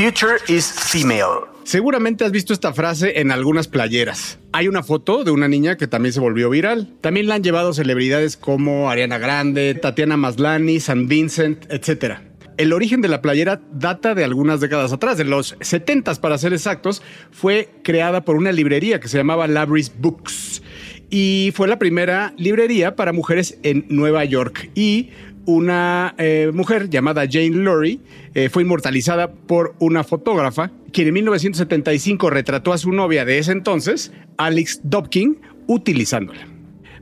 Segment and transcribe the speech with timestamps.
[0.00, 1.46] future is female.
[1.64, 4.38] Seguramente has visto esta frase en algunas playeras.
[4.50, 6.88] Hay una foto de una niña que también se volvió viral.
[7.02, 12.14] También la han llevado celebridades como Ariana Grande, Tatiana Maslany, San Vincent, etc.
[12.56, 16.54] El origen de la playera data de algunas décadas atrás, de los 70 para ser
[16.54, 20.62] exactos, fue creada por una librería que se llamaba Labris Books
[21.10, 25.10] y fue la primera librería para mujeres en Nueva York y
[25.46, 28.00] una eh, mujer llamada Jane Lurie
[28.34, 33.52] eh, fue inmortalizada por una fotógrafa quien en 1975 retrató a su novia de ese
[33.52, 36.46] entonces, Alex Dobkin, utilizándola.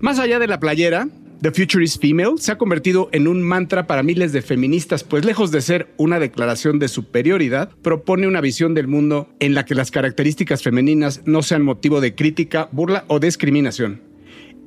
[0.01, 1.09] Más allá de la playera,
[1.41, 5.25] The Future is Female se ha convertido en un mantra para miles de feministas, pues
[5.25, 9.77] lejos de ser una declaración de superioridad, propone una visión del mundo en la que
[9.77, 14.03] las características femeninas no sean motivo de crítica, burla o discriminación.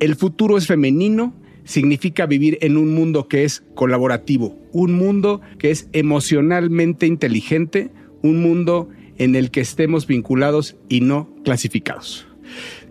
[0.00, 5.70] El futuro es femenino significa vivir en un mundo que es colaborativo, un mundo que
[5.70, 7.90] es emocionalmente inteligente,
[8.22, 12.26] un mundo en el que estemos vinculados y no clasificados.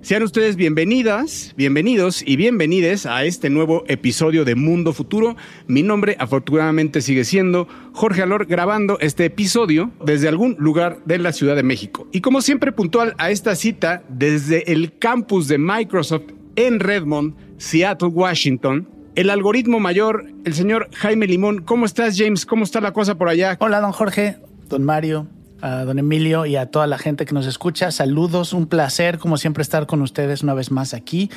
[0.02, 5.36] Sean ustedes bienvenidas, bienvenidos y bienvenides a este nuevo episodio de Mundo Futuro.
[5.67, 11.33] Mi nombre afortunadamente sigue siendo Jorge Alor grabando este episodio desde algún lugar de la
[11.33, 12.08] Ciudad de México.
[12.11, 18.08] Y como siempre puntual a esta cita desde el campus de Microsoft en Redmond, Seattle,
[18.08, 21.62] Washington, el algoritmo mayor, el señor Jaime Limón.
[21.62, 22.48] ¿Cómo estás, James?
[22.48, 23.56] ¿Cómo está la cosa por allá?
[23.59, 25.28] Hola, don Jorge, don Mario,
[25.62, 27.92] a don Emilio y a toda la gente que nos escucha.
[27.92, 31.30] Saludos, un placer como siempre estar con ustedes una vez más aquí.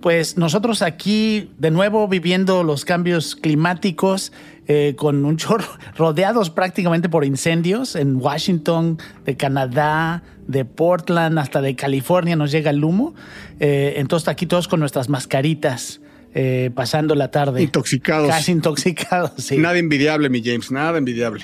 [0.00, 4.32] Pues nosotros aquí de nuevo viviendo los cambios climáticos
[4.70, 5.66] eh, con un chorro,
[5.96, 12.70] rodeados prácticamente por incendios en Washington, de Canadá, de Portland, hasta de California nos llega
[12.70, 13.14] el humo.
[13.60, 16.00] Eh, entonces aquí todos con nuestras mascaritas.
[16.34, 17.62] Eh, pasando la tarde.
[17.62, 18.28] Intoxicados.
[18.28, 19.56] Casi intoxicados, sí.
[19.56, 21.42] Nada envidiable, mi James, nada envidiable.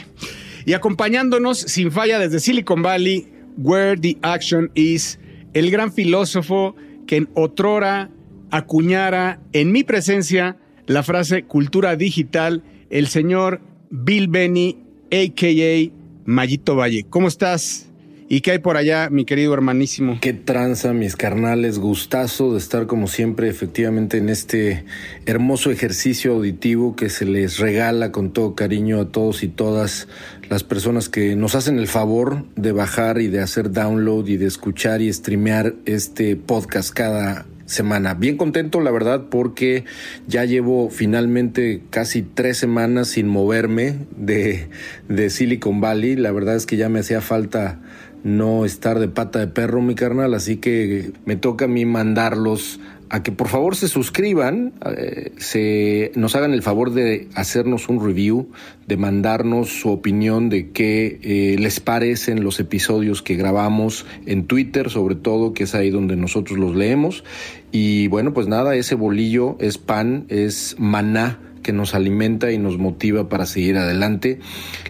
[0.66, 3.26] Y acompañándonos sin falla desde Silicon Valley,
[3.56, 5.18] Where the Action Is,
[5.54, 6.76] el gran filósofo
[7.06, 8.10] que en otrora
[8.50, 14.78] acuñara en mi presencia la frase cultura digital, el señor Bill Benny,
[15.10, 15.92] a.k.a.
[16.24, 17.04] Mayito Valle.
[17.08, 17.88] ¿Cómo estás?
[18.26, 20.18] ¿Y qué hay por allá, mi querido hermanísimo?
[20.20, 21.78] Qué tranza, mis carnales.
[21.78, 24.86] Gustazo de estar como siempre, efectivamente, en este
[25.26, 30.08] hermoso ejercicio auditivo que se les regala con todo cariño a todos y todas
[30.48, 34.46] las personas que nos hacen el favor de bajar y de hacer download y de
[34.46, 38.14] escuchar y streamear este podcast cada semana.
[38.14, 39.84] Bien contento, la verdad, porque
[40.26, 44.68] ya llevo finalmente casi tres semanas sin moverme de,
[45.08, 46.16] de Silicon Valley.
[46.16, 47.80] La verdad es que ya me hacía falta
[48.24, 52.80] no estar de pata de perro, mi carnal, así que me toca a mí mandarlos
[53.10, 58.04] a que por favor se suscriban, eh, se nos hagan el favor de hacernos un
[58.04, 58.50] review,
[58.86, 64.90] de mandarnos su opinión de qué eh, les parecen los episodios que grabamos en Twitter,
[64.90, 67.24] sobre todo, que es ahí donde nosotros los leemos.
[67.72, 72.78] Y bueno, pues nada, ese bolillo es pan, es maná que nos alimenta y nos
[72.78, 74.38] motiva para seguir adelante.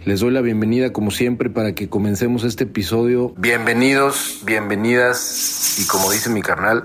[0.04, 3.32] Les doy la bienvenida como siempre para que comencemos este episodio.
[3.38, 6.84] Bienvenidos, bienvenidas y como dice mi carnal,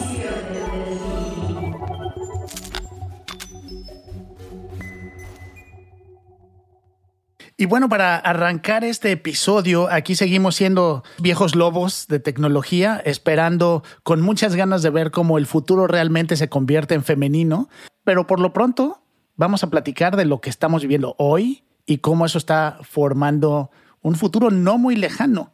[7.61, 14.19] Y bueno, para arrancar este episodio, aquí seguimos siendo viejos lobos de tecnología, esperando con
[14.19, 17.69] muchas ganas de ver cómo el futuro realmente se convierte en femenino.
[18.03, 19.03] Pero por lo pronto,
[19.35, 23.69] vamos a platicar de lo que estamos viviendo hoy y cómo eso está formando
[24.01, 25.53] un futuro no muy lejano.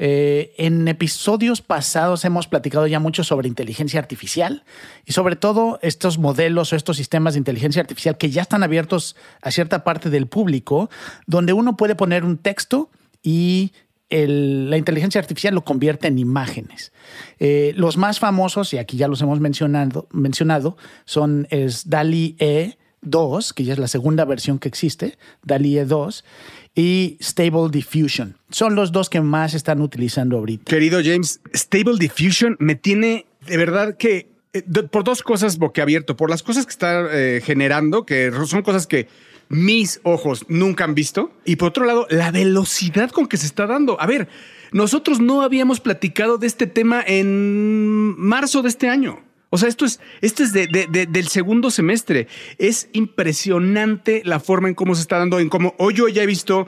[0.00, 4.62] Eh, en episodios pasados hemos platicado ya mucho sobre inteligencia artificial
[5.04, 9.16] y sobre todo estos modelos o estos sistemas de inteligencia artificial que ya están abiertos
[9.42, 10.88] a cierta parte del público,
[11.26, 12.90] donde uno puede poner un texto
[13.22, 13.72] y
[14.10, 16.92] el- la inteligencia artificial lo convierte en imágenes.
[17.40, 23.52] Eh, los más famosos, y aquí ya los hemos mencionado, mencionado son es DALI E2,
[23.52, 26.24] que ya es la segunda versión que existe, DALI E2,
[26.78, 28.36] y Stable Diffusion.
[28.50, 30.64] Son los dos que más están utilizando ahorita.
[30.64, 36.30] Querido James, Stable Diffusion me tiene de verdad que eh, por dos cosas boquiabierto, por
[36.30, 39.08] las cosas que está eh, generando, que son cosas que
[39.48, 43.66] mis ojos nunca han visto, y por otro lado, la velocidad con que se está
[43.66, 44.00] dando.
[44.00, 44.28] A ver,
[44.70, 49.24] nosotros no habíamos platicado de este tema en marzo de este año.
[49.50, 52.28] O sea, esto es, esto es de, de, de, del segundo semestre.
[52.58, 56.26] Es impresionante la forma en cómo se está dando, en cómo hoy yo ya he
[56.26, 56.66] visto,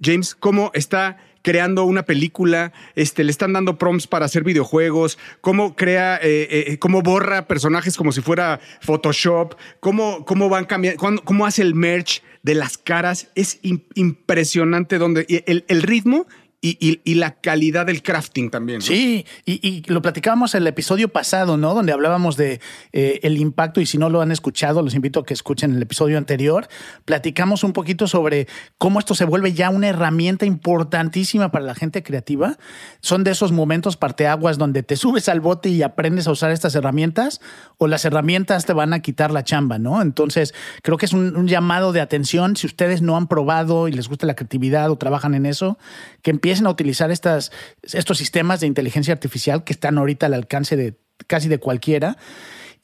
[0.00, 5.76] James, cómo está creando una película, este, le están dando prompts para hacer videojuegos, cómo
[5.76, 11.44] crea, eh, eh, cómo borra personajes como si fuera Photoshop, cómo, cómo van cambiando, cómo
[11.44, 13.28] hace el merch de las caras.
[13.34, 16.26] Es impresionante donde el, el ritmo
[16.64, 18.82] y, la calidad del crafting también.
[18.82, 21.74] Sí, y, y, lo platicábamos en el episodio pasado, ¿no?
[21.74, 22.60] Donde hablábamos de
[22.92, 25.82] eh, el impacto y si no lo han escuchado, los invito a que escuchen el
[25.82, 26.68] episodio anterior.
[27.04, 28.46] Platicamos un poquito sobre
[28.78, 32.56] cómo esto se vuelve ya una herramienta importantísima para la gente creativa.
[33.00, 36.76] Son de esos momentos parteaguas donde te subes al bote y aprendes a usar estas
[36.76, 37.40] herramientas
[37.76, 40.00] o las herramientas te van a quitar la chamba, ¿no?
[40.00, 42.54] Entonces, creo que es un, un llamado de atención.
[42.54, 45.76] Si ustedes no han probado y les gusta la creatividad o trabajan en eso,
[46.22, 47.50] que empiecen empiecen a utilizar estas,
[47.82, 52.18] estos sistemas de inteligencia artificial que están ahorita al alcance de casi de cualquiera.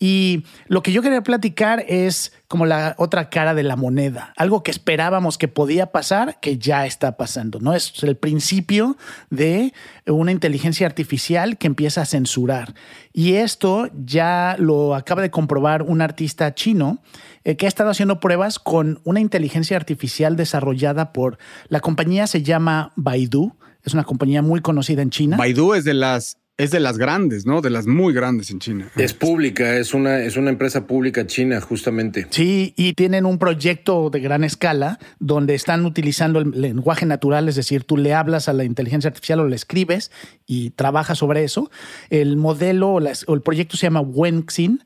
[0.00, 4.62] Y lo que yo quería platicar es como la otra cara de la moneda, algo
[4.62, 7.74] que esperábamos que podía pasar, que ya está pasando, ¿no?
[7.74, 8.96] Es el principio
[9.28, 9.72] de
[10.06, 12.74] una inteligencia artificial que empieza a censurar.
[13.12, 17.02] Y esto ya lo acaba de comprobar un artista chino
[17.42, 22.42] eh, que ha estado haciendo pruebas con una inteligencia artificial desarrollada por la compañía se
[22.42, 25.36] llama Baidu, es una compañía muy conocida en China.
[25.36, 27.60] Baidu es de las es de las grandes, ¿no?
[27.60, 28.90] De las muy grandes en China.
[28.96, 32.26] Es pública, es una, es una empresa pública china, justamente.
[32.30, 37.54] Sí, y tienen un proyecto de gran escala donde están utilizando el lenguaje natural, es
[37.54, 40.10] decir, tú le hablas a la inteligencia artificial o le escribes
[40.46, 41.70] y trabaja sobre eso.
[42.10, 44.82] El modelo o el proyecto se llama Wenxin.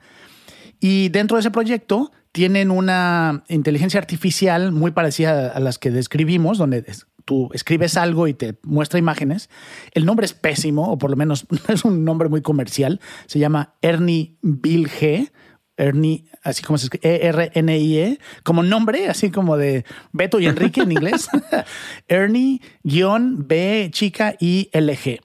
[0.79, 6.59] Y dentro de ese proyecto tienen una inteligencia artificial muy parecida a las que describimos,
[6.59, 6.85] donde
[7.25, 9.51] tú escribes algo y te muestra imágenes.
[9.93, 13.01] El nombre es pésimo, o por lo menos no es un nombre muy comercial.
[13.27, 15.31] Se llama Ernie Bill G.
[15.77, 20.93] Ernie, así como se escribe, E-R-N-I-E, como nombre, así como de Beto y Enrique en
[20.93, 21.29] inglés.
[22.09, 25.21] Ernie-B chica I L G.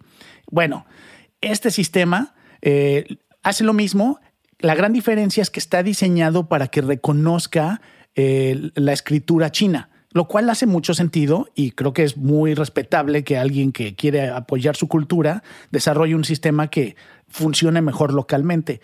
[0.50, 0.86] Bueno,
[1.42, 4.20] este sistema eh, hace lo mismo.
[4.60, 7.82] La gran diferencia es que está diseñado para que reconozca
[8.16, 13.24] eh, la escritura china lo cual hace mucho sentido y creo que es muy respetable
[13.24, 16.96] que alguien que quiere apoyar su cultura desarrolle un sistema que
[17.28, 18.82] funcione mejor localmente.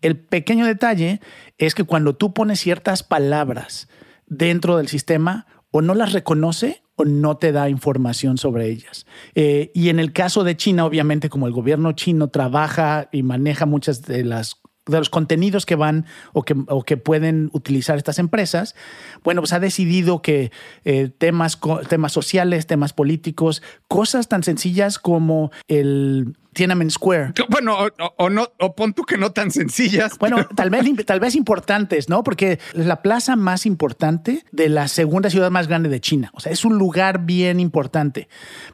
[0.00, 1.20] El pequeño detalle
[1.58, 3.88] es que cuando tú pones ciertas palabras
[4.26, 5.46] dentro del sistema,
[5.76, 9.06] o no las reconoce o no te da información sobre ellas.
[9.34, 13.66] Eh, y en el caso de China, obviamente, como el gobierno chino trabaja y maneja
[13.66, 18.18] muchas de las de los contenidos que van o que, o que pueden utilizar estas
[18.18, 18.74] empresas,
[19.22, 20.52] bueno, pues ha decidido que
[20.84, 21.58] eh, temas,
[21.88, 27.32] temas sociales, temas políticos, cosas tan sencillas como el Tiananmen Square.
[27.48, 30.18] Bueno, o, o, no, o pon tú que no tan sencillas.
[30.18, 30.48] Bueno, pero...
[30.54, 32.22] tal vez, tal vez importantes, ¿no?
[32.22, 36.30] Porque es la plaza más importante de la segunda ciudad más grande de China.
[36.34, 38.28] O sea, es un lugar bien importante,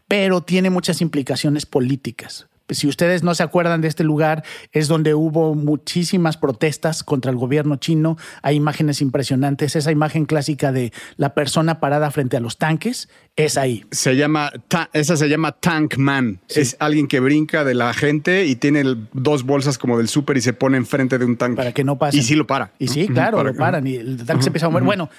[0.07, 5.15] pero tiene muchas implicaciones políticas si ustedes no se acuerdan de este lugar, es donde
[5.15, 8.17] hubo muchísimas protestas contra el gobierno chino.
[8.43, 9.77] Hay imágenes impresionantes.
[9.77, 13.85] Esa imagen clásica de la persona parada frente a los tanques es ahí.
[13.91, 14.53] Se llama,
[14.93, 16.41] esa se llama Tank Man.
[16.47, 16.61] Sí.
[16.61, 20.41] Es alguien que brinca de la gente y tiene dos bolsas como del súper y
[20.41, 21.57] se pone enfrente de un tanque.
[21.57, 22.19] Para que no pase.
[22.19, 22.73] Y sí lo para.
[22.79, 23.87] Y sí, claro, para lo paran.
[23.87, 24.43] Y el tanque uh -huh.
[24.43, 24.83] se empieza a mover.
[24.83, 24.89] Uh -huh.
[24.89, 25.11] Bueno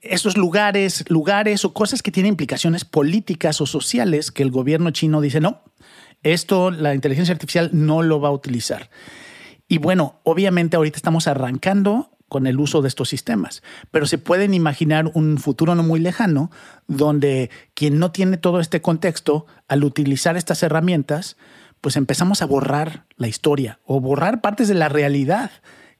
[0.00, 5.20] esos lugares, lugares o cosas que tienen implicaciones políticas o sociales que el gobierno chino
[5.20, 5.62] dice no,
[6.22, 8.90] esto la inteligencia artificial no lo va a utilizar.
[9.68, 14.52] Y bueno, obviamente ahorita estamos arrancando con el uso de estos sistemas, pero se pueden
[14.52, 16.50] imaginar un futuro no muy lejano
[16.88, 21.36] donde quien no tiene todo este contexto, al utilizar estas herramientas,
[21.80, 25.50] pues empezamos a borrar la historia o borrar partes de la realidad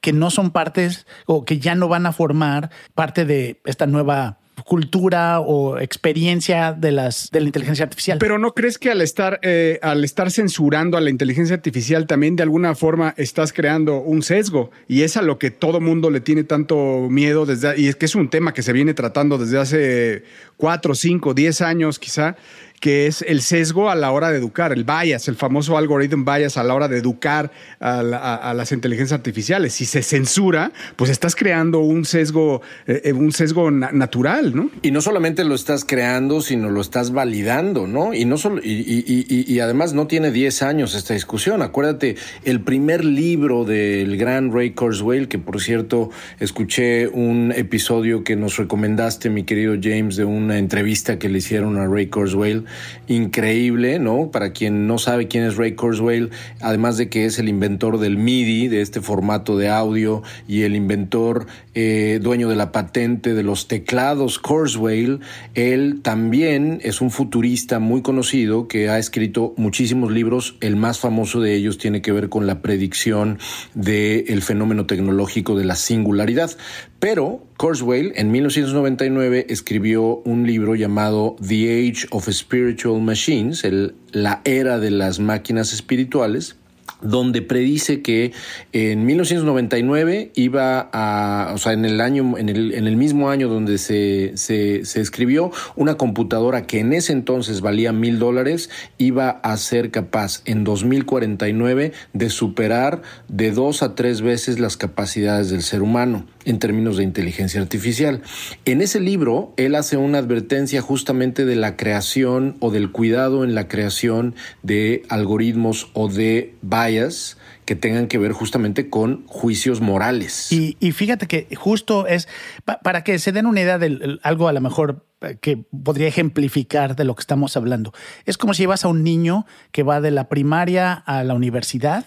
[0.01, 4.39] que no son partes o que ya no van a formar parte de esta nueva
[4.65, 8.19] cultura o experiencia de las de la inteligencia artificial.
[8.19, 12.37] Pero no crees que al estar eh, al estar censurando a la inteligencia artificial también
[12.37, 16.21] de alguna forma estás creando un sesgo y es a lo que todo mundo le
[16.21, 19.59] tiene tanto miedo desde y es que es un tema que se viene tratando desde
[19.59, 20.25] hace
[20.57, 22.37] cuatro, cinco, diez años quizá
[22.81, 26.57] que es el sesgo a la hora de educar, el bias, el famoso algoritmo bias
[26.57, 29.75] a la hora de educar a, la, a, las inteligencias artificiales.
[29.75, 34.71] Si se censura, pues estás creando un sesgo, eh, un sesgo na natural, ¿no?
[34.83, 38.15] Y no solamente lo estás creando, sino lo estás validando, ¿no?
[38.15, 41.63] Y no solo, y, y, y, y además no tiene 10 años esta discusión.
[41.63, 48.37] Acuérdate, el primer libro del gran Ray Kurzweil, que por cierto escuché un episodio que
[48.37, 52.66] nos recomendaste, mi querido James, de una entrevista que le hicieron a Ray Kurzweil
[53.09, 54.31] increíble, ¿no?
[54.31, 56.31] Para quien no sabe quién es Ray Kurzweil,
[56.61, 60.75] además de que es el inventor del MIDI, de este formato de audio, y el
[60.75, 65.21] inventor eh, dueño de la patente de los teclados Kurzweil,
[65.55, 70.57] él también es un futurista muy conocido que ha escrito muchísimos libros.
[70.61, 73.39] El más famoso de ellos tiene que ver con la predicción
[73.75, 76.51] del fenómeno tecnológico de la singularidad.
[76.99, 84.41] Pero Kurzweil en 1999 escribió un libro llamado The Age of Spiritual Machines, el, la
[84.45, 86.57] era de las máquinas espirituales,
[87.03, 88.33] donde predice que
[88.73, 94.33] en 1999 iba a, o sea, en el año, en el, mismo año donde se,
[94.37, 99.91] se, se, escribió, una computadora que en ese entonces valía mil dólares iba a ser
[99.91, 106.25] capaz en 2049 de superar de dos a tres veces las capacidades del ser humano
[106.47, 108.23] en términos de inteligencia artificial.
[108.65, 113.55] En ese libro, él hace una advertencia justamente de la creación o del cuidado en
[113.55, 117.37] la creación de algoritmos o de bias
[117.67, 120.53] que tengan que ver justamente con juicios morales.
[120.53, 122.29] Y, fíjate que justo es,
[122.65, 126.07] pa, para que se den una idea de algo a lo mejor eh, que podría
[126.07, 127.93] ejemplificar de lo que estamos hablando.
[128.25, 132.07] Es como si llevas a un niño que va de la primaria a la universidad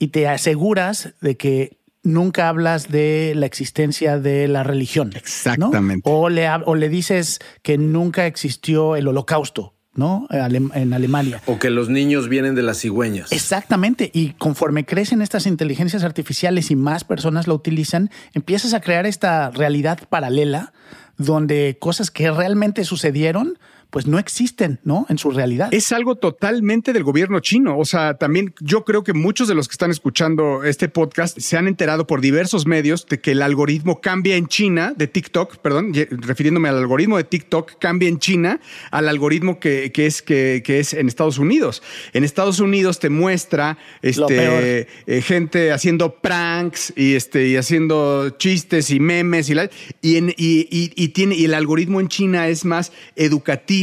[0.00, 5.12] y te aseguras de que nunca hablas de la existencia de la religión.
[5.14, 6.08] Exactamente.
[6.08, 6.16] ¿no?
[6.16, 9.74] O, le, o le dices que nunca existió el holocausto.
[9.94, 10.26] ¿no?
[10.30, 11.42] En Alemania.
[11.44, 13.30] O que los niños vienen de las cigüeñas.
[13.30, 14.10] Exactamente.
[14.14, 19.50] Y conforme crecen estas inteligencias artificiales y más personas lo utilizan, empiezas a crear esta
[19.50, 20.72] realidad paralela
[21.18, 23.58] donde cosas que realmente sucedieron
[23.92, 25.04] pues no existen, ¿no?
[25.10, 25.68] En su realidad.
[25.70, 27.78] Es algo totalmente del gobierno chino.
[27.78, 31.58] O sea, también yo creo que muchos de los que están escuchando este podcast se
[31.58, 35.92] han enterado por diversos medios de que el algoritmo cambia en China, de TikTok, perdón,
[35.92, 40.80] refiriéndome al algoritmo de TikTok, cambia en China al algoritmo que, que es, que, que,
[40.80, 41.82] es en Estados Unidos.
[42.14, 48.88] En Estados Unidos te muestra este, eh, gente haciendo pranks y, este, y haciendo chistes
[48.88, 49.68] y memes y, la,
[50.00, 53.81] y, en, y, y, y, tiene, y el algoritmo en China es más educativo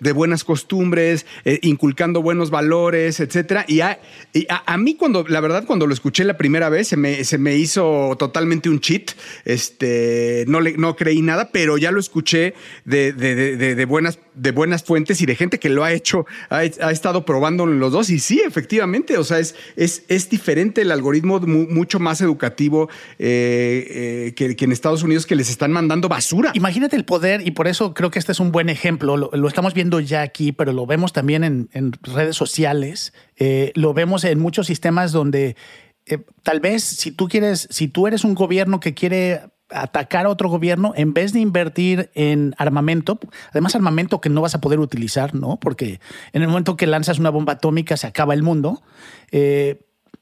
[0.00, 3.64] de buenas costumbres, eh, inculcando buenos valores, etcétera.
[3.68, 3.98] Y, a,
[4.48, 7.56] a, mí cuando, la verdad, cuando lo escuché la primera vez, se me, se me
[7.56, 9.12] hizo totalmente un cheat.
[9.44, 14.50] Este, no, le, no creí nada, pero ya lo escuché de, de, de, buenas, de
[14.52, 18.10] buenas fuentes y de gente que lo ha hecho, ha, estado probando los dos.
[18.10, 22.88] Y sí, efectivamente, o sea, es, es, es diferente el algoritmo, mucho más educativo
[23.18, 26.52] eh, eh, que, en Estados Unidos, que les están mandando basura.
[26.54, 29.16] Imagínate el poder, y por eso creo que este es un buen ejemplo.
[29.16, 34.24] Lo, estamos viendo ya aquí, pero lo vemos también en, redes sociales, eh, lo vemos
[34.24, 35.56] en muchos sistemas donde
[36.42, 39.40] tal vez si tú quieres, si tú eres un gobierno que quiere
[39.74, 43.18] atacar a otro gobierno, en vez de invertir en armamento,
[43.50, 45.58] además armamento que no vas a poder utilizar, ¿no?
[45.58, 46.00] Porque
[46.32, 48.82] en el momento que lanzas una bomba atómica se acaba el mundo.
[49.32, 49.80] Eh,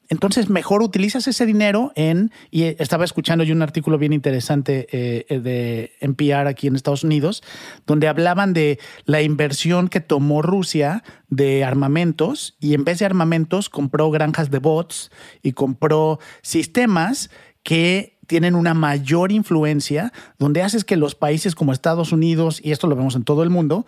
[0.09, 5.39] entonces, mejor utilizas ese dinero en, y estaba escuchando yo un artículo bien interesante eh,
[5.39, 7.43] de NPR aquí en Estados Unidos,
[7.87, 13.71] donde hablaban de la inversión que tomó Rusia de armamentos y en vez de armamentos
[13.71, 15.11] compró granjas de bots
[15.43, 17.31] y compró sistemas
[17.63, 22.87] que tienen una mayor influencia, donde haces que los países como Estados Unidos, y esto
[22.87, 23.85] lo vemos en todo el mundo,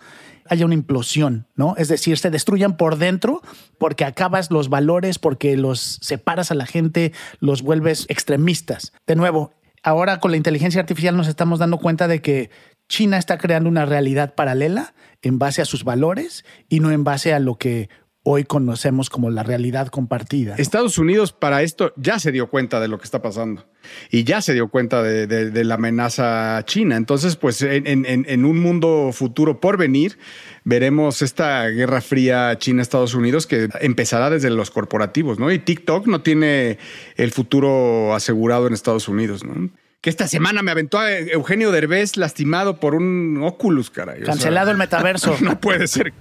[0.47, 1.73] haya una implosión, ¿no?
[1.79, 3.41] Es decir, se destruyan por dentro
[3.79, 8.93] porque acabas los valores, porque los separas a la gente, los vuelves extremistas.
[9.07, 12.51] De nuevo, ahora con la inteligencia artificial nos estamos dando cuenta de que
[12.87, 17.33] China está creando una realidad paralela en base a sus valores y no en base
[17.33, 17.89] a lo que
[18.27, 20.55] hoy conocemos como la realidad compartida.
[20.57, 23.65] Estados Unidos para esto ya se dio cuenta de lo que está pasando
[24.09, 26.97] y ya se dio cuenta de, de, de la amenaza china.
[26.97, 30.17] Entonces, pues en, en, en, un mundo futuro por venir,
[30.63, 35.51] veremos esta guerra fría China-Estados Unidos que empezará desde los corporativos, ¿no?
[35.51, 36.79] Y TikTok no tiene
[37.17, 39.69] el futuro asegurado en Estados Unidos, ¿no?
[40.01, 44.21] que esta semana me aventó a Eugenio Derbez lastimado por un Oculus, caray.
[44.21, 45.35] Cancelado o sea, el metaverso.
[45.41, 46.13] No puede ser.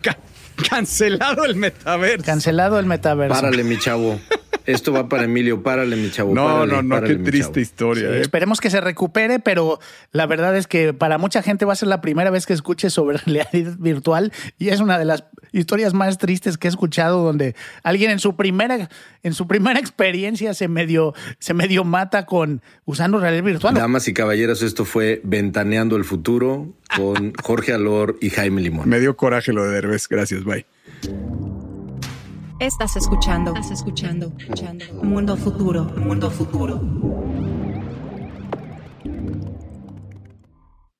[0.68, 2.24] Cancelado el metaverso.
[2.24, 3.34] Cancelado el metaverso.
[3.34, 4.20] Párale, mi chavo.
[4.66, 6.34] Esto va para Emilio, párale, mi chavo.
[6.34, 8.08] No, párale, no, no, párale, qué triste historia.
[8.08, 8.20] Sí, eh.
[8.20, 9.78] Esperemos que se recupere, pero
[10.12, 12.90] la verdad es que para mucha gente va a ser la primera vez que escuche
[12.90, 17.54] sobre realidad virtual y es una de las historias más tristes que he escuchado donde
[17.82, 18.88] alguien en su primera,
[19.22, 23.74] en su primera experiencia se medio, se medio mata con usando realidad virtual.
[23.74, 28.88] Damas y caballeros, esto fue Ventaneando el Futuro con Jorge Alor y Jaime Limón.
[28.88, 30.08] Me dio coraje lo de Derbez.
[30.08, 30.64] Gracias, bye.
[32.60, 33.52] Estás escuchando.
[33.54, 34.32] Estás escuchando.
[34.38, 34.84] escuchando.
[35.02, 35.84] Mundo futuro.
[35.96, 36.80] Mundo futuro.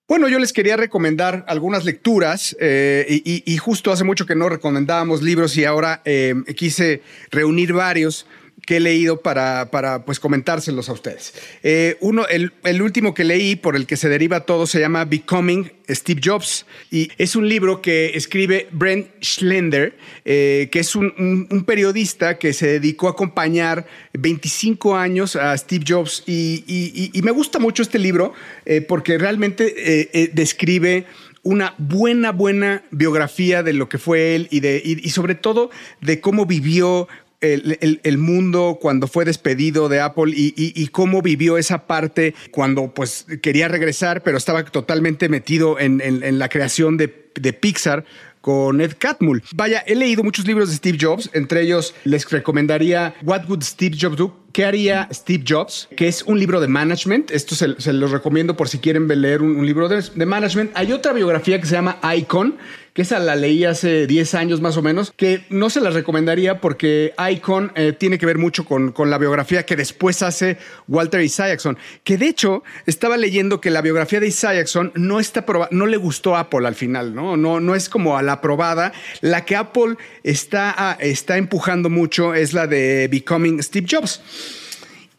[0.08, 5.22] Bueno, yo les quería recomendar algunas lecturas eh, y, justo hace mucho que no recomendábamos
[5.22, 8.26] libros y ahora eh, quise reunir varios
[8.66, 11.34] que he leído para, para pues comentárselos a ustedes.
[11.62, 15.04] Eh, uno, el, el, último que leí, por el que se deriva todo, se llama
[15.04, 21.46] Becoming Steve Jobs y es un libro que escribe Brent Schlender, eh, que es un,
[21.50, 27.22] un, periodista que se dedicó a acompañar 25 años a Steve Jobs y, y, y
[27.22, 28.32] me gusta mucho este libro
[28.64, 31.06] eh, porque realmente describe
[31.44, 36.20] una buena, buena biografía de lo que fue él y, de, y, sobre todo de
[36.20, 37.06] cómo vivió
[37.44, 43.68] el, mundo cuando fue despedido de Apple y, cómo vivió esa parte cuando pues quería
[43.68, 48.04] regresar, pero estaba totalmente metido en, la creación de, de Pixar
[48.44, 49.42] con Ed Catmull.
[49.54, 53.96] Vaya, he leído muchos libros de Steve Jobs, entre ellos les recomendaría What Would Steve
[53.98, 54.36] Jobs Do?
[54.52, 55.88] ¿Qué haría Steve Jobs?
[55.96, 57.30] Que es un libro de management.
[57.30, 60.72] Esto se, los recomiendo por si quieren leer un, libro de, de management.
[60.74, 62.58] Hay otra biografía que se llama Icon,
[62.94, 66.60] que esa la leí hace 10 años más o menos, que no se las recomendaría
[66.60, 71.20] porque Icon eh, tiene que ver mucho con, con, la biografía que después hace Walter
[71.20, 75.96] Isaacson, que de hecho estaba leyendo que la biografía de Isaacson no está no le
[75.96, 77.36] gustó a Apple al final, ¿no?
[77.36, 78.92] No, no es como a la aprobada.
[79.20, 84.20] La que Apple está, ah, está empujando mucho es la de Becoming Steve Jobs.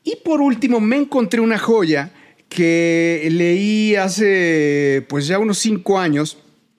[0.05, 2.11] Y por último, me encontré una joya
[2.47, 6.37] que leí hace pues ya unos cinco años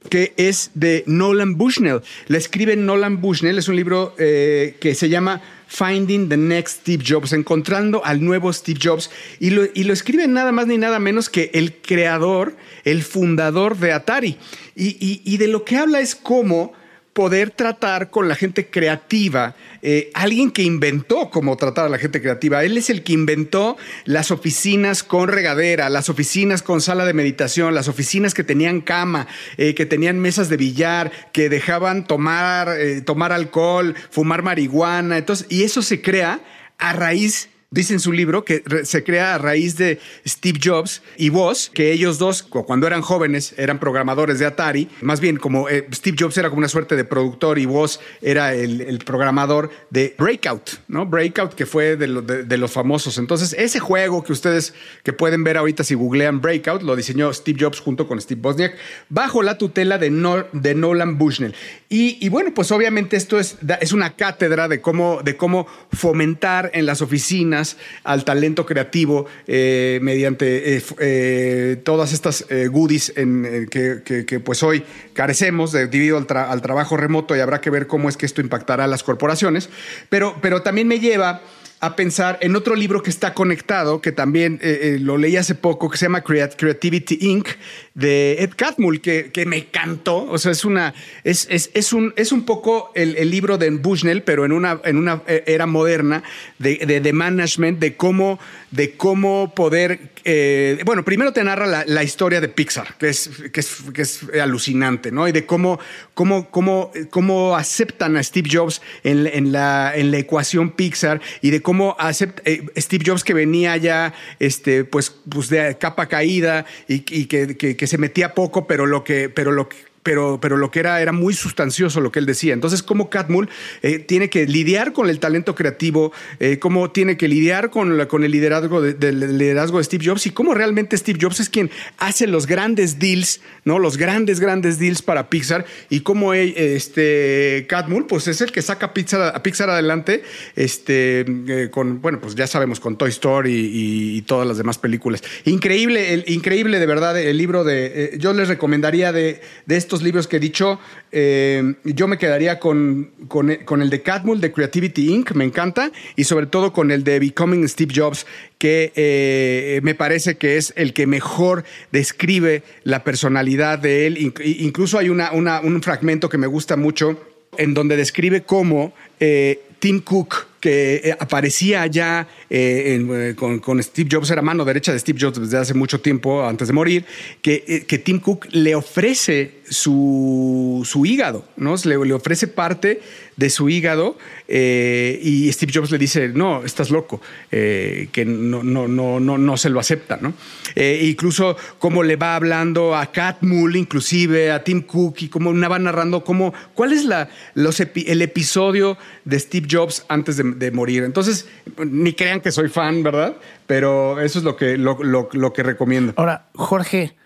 [0.09, 2.01] que es de Nolan Bushnell.
[2.29, 7.05] La escribe Nolan Bushnell, es un libro eh, que se llama Finding the Next Steve
[7.07, 9.11] Jobs, encontrando al nuevo Steve Jobs,
[9.41, 13.77] y lo, y lo escribe nada más ni nada menos que el creador, el fundador
[13.77, 14.37] de Atari.
[14.75, 16.73] Y, y de lo que habla es cómo
[17.17, 22.21] poder tratar con la gente creativa, eh, alguien que inventó cómo tratar a la gente
[22.21, 22.63] creativa.
[22.63, 27.75] Él es el que inventó las oficinas con regadera, las oficinas con sala de meditación,
[27.75, 33.01] las oficinas que tenían cama, eh, que tenían mesas de billar, que dejaban tomar, eh,
[33.01, 35.17] tomar alcohol, fumar marihuana.
[35.17, 36.41] Entonces, y eso se crea
[36.77, 41.29] a raíz dice en su libro que se crea a raíz de Steve Jobs y
[41.29, 44.89] vos, que ellos dos, cuando eran jóvenes, eran programadores de Atari.
[45.03, 48.55] Más bien, como eh, Steve Jobs era como una suerte de productor y vos era
[48.55, 51.05] el, programador de Breakout, ¿no?
[51.05, 53.19] Breakout, que fue de, los famosos.
[53.19, 54.73] Entonces, ese juego que ustedes
[55.05, 58.75] que pueden ver ahorita si googlean Breakout, lo diseñó Steve Jobs junto con Steve Bosniak,
[59.11, 60.11] bajo la tutela de,
[60.53, 61.55] de Nolan Bushnell.
[61.91, 66.71] Y, y, bueno, pues obviamente esto es, es una cátedra de cómo, de cómo fomentar
[66.73, 67.66] en las oficinas
[68.05, 76.19] al talento creativo eh, mediante eh, eh, todas estas goodies que, pues hoy carecemos debido
[76.19, 79.03] al, al, trabajo remoto y habrá que ver cómo es que esto impactará a las
[79.03, 79.69] corporaciones.
[80.09, 81.43] Pero, pero también me lleva
[81.81, 84.61] a pensar en otro libro que está conectado, que también
[85.01, 87.49] lo leí hace poco, que se llama Creativity Inc.,
[87.95, 90.25] de Ed Catmull, que, que me encantó.
[90.25, 93.71] O sea, es una, es, es, es un, es un poco el, el, libro de
[93.71, 96.23] Bushnell, pero en una, en una era moderna
[96.59, 98.39] de, de, de management, de cómo,
[98.77, 103.61] de cómo poder eh, bueno, primero te narra la, historia de Pixar, que es, que
[103.61, 105.29] es, que es alucinante, ¿no?
[105.29, 105.79] Y de cómo,
[106.15, 111.51] cómo, cómo, cómo aceptan a Steve Jobs en, en, la, en la ecuación Pixar y
[111.51, 116.67] de cómo acepta eh, Steve Jobs que venía ya este, pues, pues de capa caída
[116.89, 120.39] y, y que, que, que, se metía poco, pero lo que, pero lo que pero,
[120.41, 122.55] pero lo que era era muy sustancioso lo que él decía.
[122.55, 123.49] Entonces, cómo Catmull
[123.83, 128.23] eh, tiene que lidiar con el talento creativo, eh, cómo tiene que lidiar con, con
[128.23, 132.29] el liderazgo de, liderazgo de Steve Jobs y cómo realmente Steve Jobs es quien hace
[132.29, 133.81] los grandes deals, ¿no?
[133.81, 138.95] Los grandes, grandes deals para Pixar y cómo este Catmull, pues es el que saca
[138.95, 140.23] Pixar, a Pixar adelante,
[140.55, 145.23] este, eh, con, bueno, pues ya sabemos, con Toy Story y, todas las demás películas.
[145.45, 150.37] Increíble, increíble de verdad el libro de, yo les recomendaría de, de estos libros que
[150.37, 150.79] he dicho,
[151.13, 156.25] eh, yo me quedaría con, con, el de Catmull, de Creativity Inc., me encanta, y
[156.25, 158.27] sobre todo con el de Becoming Steve Jobs,
[158.59, 164.33] que eh, me parece que es el que mejor describe la personalidad de él.
[164.59, 167.19] Incluso hay una, un fragmento que me gusta mucho
[167.59, 174.43] en donde describe cómo eh, Tim Cook, que aparecía eh, eh, con, Steve Jobs, era
[174.43, 177.05] mano derecha de Steve Jobs desde hace mucho tiempo, antes de morir,
[177.43, 181.75] que, que Tim Cook le ofrece su, su hígado, ¿no?
[181.85, 183.01] Le, le, ofrece parte
[183.37, 184.17] de su hígado
[184.49, 189.69] y Steve Jobs le dice, no, estás loco, que no, no, no, no, no se
[189.69, 190.33] lo acepta, ¿no?
[190.77, 195.79] incluso cómo le va hablando a Cat Mull, inclusive a Tim Cook, y cómo va
[195.79, 201.05] narrando cómo, cuál es la, el episodio de Steve Jobs antes de, morir.
[201.05, 201.49] Entonces,
[201.79, 203.37] ni crean que soy fan, ¿verdad?
[203.67, 206.13] Pero eso es lo que, lo, que recomiendo.
[206.17, 207.17] Ahora, Jorge,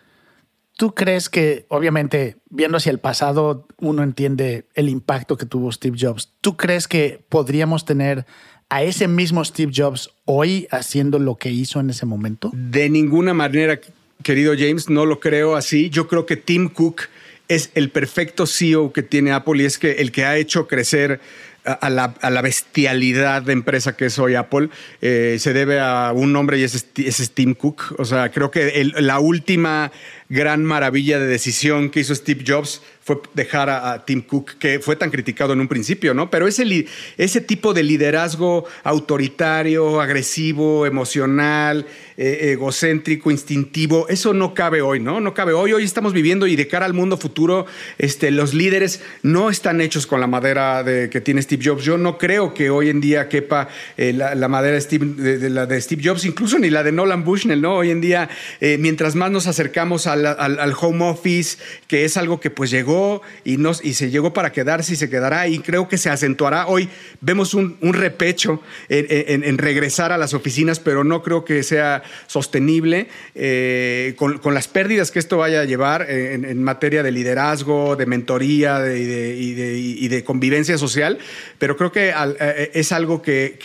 [0.81, 5.99] ¿Tú crees que, obviamente, viendo hacia el pasado, uno entiende el impacto que tuvo Steve
[6.01, 6.33] Jobs?
[6.40, 8.25] ¿Tú crees que podríamos tener
[8.71, 12.51] a ese mismo Steve Jobs hoy haciendo lo que hizo en ese momento?
[12.55, 13.79] De ninguna manera,
[14.23, 15.90] querido James, no lo creo así.
[15.90, 17.03] Yo creo que Tim Cook
[17.49, 21.21] es el perfecto CEO que tiene Apple y es que el que ha hecho crecer
[21.64, 24.71] a la, bestialidad de empresa que es hoy Apple
[25.03, 27.97] eh, se debe a un nombre y ese es, Tim Cook.
[27.99, 29.93] O sea, creo que la última
[30.31, 34.95] gran maravilla de decisión que hizo Steve Jobs fue dejar a, Tim Cook, que fue
[34.95, 36.31] tan criticado en un principio, ¿no?
[36.31, 44.83] Pero ese, ese tipo de liderazgo autoritario, agresivo, emocional, eh, egocéntrico, instintivo, eso no cabe
[44.83, 45.21] hoy, ¿no?
[45.21, 45.73] No cabe hoy.
[45.73, 47.66] Hoy estamos viviendo y de cara al mundo futuro,
[47.99, 51.83] este, los líderes no están hechos con la madera de, que tiene Steve Jobs.
[51.83, 56.59] Yo no creo que hoy en día quepa eh, la, madera de Steve, Jobs, incluso
[56.59, 57.77] ni la de Nolan Bushnell, ¿no?
[57.77, 58.29] Hoy en día,
[58.61, 63.57] eh, mientras más nos acercamos al, home office, que es algo que pues llegó y,
[63.57, 66.67] nos, y se llegó para quedarse y se quedará y creo que se acentuará.
[66.67, 66.89] Hoy
[67.21, 74.15] vemos un, repecho en, regresar a las oficinas, pero no creo que sea sostenible eh,
[74.17, 80.09] con, las pérdidas que esto vaya a llevar en, materia de liderazgo, de mentoría y,
[80.09, 81.19] de, convivencia social,
[81.59, 83.59] pero creo que eh, es algo que,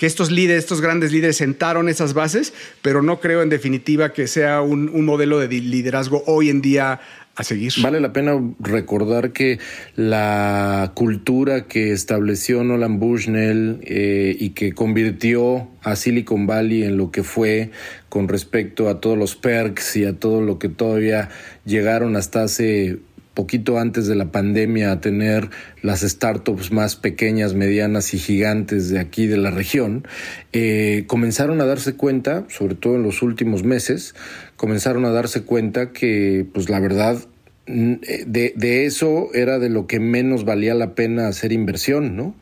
[0.00, 4.60] estos líderes, estos grandes líderes sentaron esas bases, pero no creo en definitiva que sea
[4.62, 5.79] un modelo de liderazgo
[6.26, 7.00] hoy en día
[7.44, 7.72] seguir.
[7.82, 9.58] Vale la pena recordar que
[9.96, 17.10] la cultura que estableció Nolan Bushnell eh, y que convirtió a Silicon Valley en lo
[17.10, 17.70] que fue
[18.08, 21.28] con respecto a todos los perks y a todo lo que todavía
[21.64, 22.98] llegaron hasta hace
[23.34, 25.50] poquito antes de la pandemia a tener
[25.82, 30.06] las startups más pequeñas, medianas y gigantes de aquí de la región,
[30.52, 34.14] eh, comenzaron a darse cuenta, sobre todo en los últimos meses,
[34.56, 37.18] comenzaron a darse cuenta que, pues la verdad,
[37.66, 42.34] de, de, eso era de lo que menos valía la pena hacer inversión, ¿no?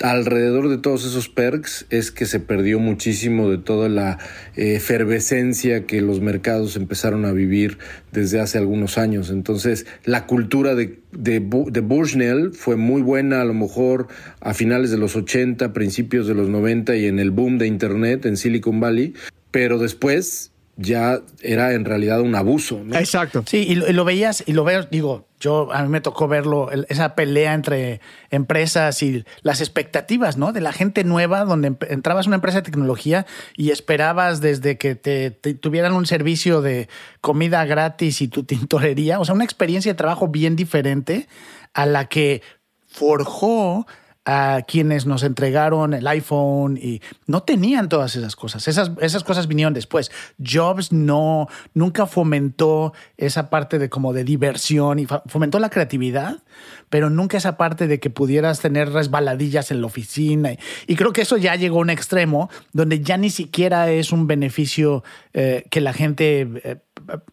[0.00, 4.18] Alrededor de todos esos perks es que se perdió muchísimo de toda la
[4.56, 7.78] eh, efervescencia que los mercados empezaron a vivir
[8.10, 9.28] desde hace algunos años.
[9.28, 14.08] Entonces, la cultura de, de, de Bushnell fue muy buena a lo mejor
[14.40, 18.24] a finales de los 80, principios de los 90 y en el boom de Internet
[18.24, 19.14] en Silicon Valley,
[19.50, 22.82] pero después ya era en realidad un abuso.
[22.82, 22.96] ¿no?
[22.96, 23.44] Exacto.
[23.46, 27.14] Sí, y lo, veías, y lo veo, digo, yo a mí me tocó verlo, esa
[27.14, 28.00] pelea entre
[28.30, 30.52] empresas y las expectativas, ¿no?
[30.52, 33.26] De la gente nueva, donde entrabas a una empresa de tecnología
[33.56, 36.88] y esperabas desde que te, tuvieran un servicio de
[37.22, 41.26] comida gratis y tu tintorería, o sea, una experiencia de trabajo bien diferente
[41.72, 42.42] a la que
[42.86, 43.86] forjó
[44.32, 48.68] a quienes nos entregaron el iPhone y no tenían todas esas cosas.
[48.68, 50.12] Esas, esas cosas vinieron después.
[50.38, 56.44] Jobs no, nunca fomentó esa parte de como de diversión y fomentó la creatividad,
[56.90, 60.50] pero nunca esa parte de que pudieras tener resbaladillas en la oficina.
[60.86, 64.28] Y creo que eso ya llegó a un extremo donde ya ni siquiera es un
[64.28, 66.76] beneficio eh, que la gente eh,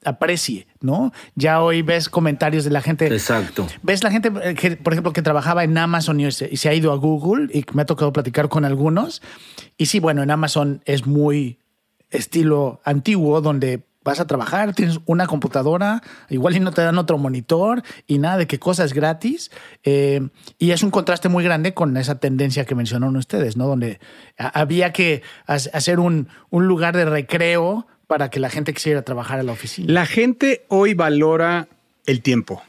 [0.03, 1.11] aprecie, ¿no?
[1.35, 3.07] Ya hoy ves comentarios de la gente.
[3.07, 3.67] Exacto.
[3.83, 6.69] Ves la gente, eh, que, por ejemplo, que trabajaba en Amazon y se, y se
[6.69, 9.21] ha ido a Google y me ha tocado platicar con algunos.
[9.77, 11.59] Y sí, bueno, en Amazon es muy
[12.09, 17.17] estilo antiguo donde vas a trabajar, tienes una computadora, igual y no te dan otro
[17.17, 19.51] monitor y nada de qué cosas gratis.
[19.83, 23.67] Eh, y es un contraste muy grande con esa tendencia que mencionaron ustedes, ¿no?
[23.67, 23.99] Donde
[24.37, 29.45] había que hacer un, un lugar de recreo para que la gente quisiera trabajar en
[29.45, 29.91] la oficina.
[29.91, 31.67] La gente hoy valora
[32.05, 32.63] el tiempo.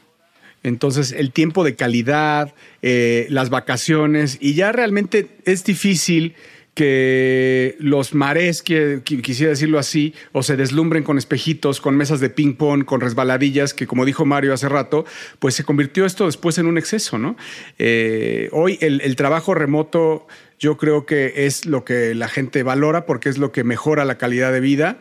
[0.61, 6.35] Entonces, el tiempo de calidad, eh, las vacaciones, y ya realmente es difícil
[6.79, 12.29] que los mares, que, quisiera decirlo así, o se deslumbren con espejitos, con mesas de
[12.29, 15.03] ping-pong, con resbaladillas, que como dijo Mario hace rato,
[15.39, 17.35] pues se convirtió esto después en un exceso, ¿no?
[17.79, 20.25] Eh, hoy el, trabajo remoto
[20.57, 24.17] yo creo que es lo que la gente valora porque es lo que mejora la
[24.17, 24.99] calidad de vida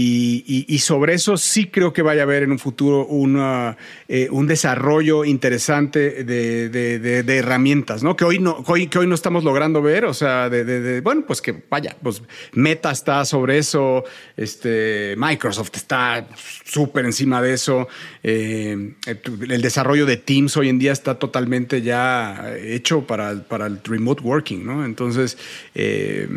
[0.00, 4.46] y, sobre eso sí creo que vaya a haber en un futuro una, eh, un
[4.46, 8.16] desarrollo interesante de, herramientas, ¿no?
[8.16, 11.42] Que hoy no, hoy, que hoy no estamos logrando ver, o sea, de, bueno, pues
[11.42, 14.04] que vaya, pues Meta está sobre eso,
[14.36, 16.28] este, Microsoft está
[16.64, 17.88] súper encima de eso,
[18.22, 23.80] eh, el desarrollo de Teams hoy en día está totalmente ya hecho para, para el
[23.82, 24.84] remote working, ¿no?
[24.84, 25.38] Entonces,
[25.74, 26.28] eh,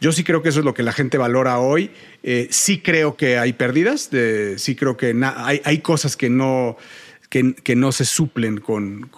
[0.00, 1.90] yo sí creo que eso es lo que la gente valora hoy.
[2.22, 4.10] Eh, sí creo que hay pérdidas,
[4.56, 6.76] sí creo que hay, hay, cosas que no,
[7.28, 9.08] que, no se suplen con,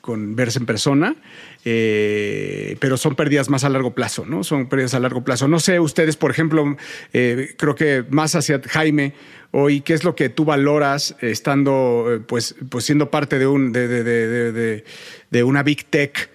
[0.00, 1.16] con, verse en persona,
[1.64, 4.44] eh, pero son pérdidas más a largo plazo, ¿no?
[4.44, 5.48] Son pérdidas a largo plazo.
[5.48, 6.76] No sé, ustedes, por ejemplo,
[7.12, 9.14] eh, creo que más hacia Jaime,
[9.50, 13.88] hoy, ¿qué es lo que tú valoras estando, pues, pues siendo parte de, un, de,
[13.88, 14.04] de,
[14.52, 14.84] de,
[15.30, 16.30] de una Big Tech?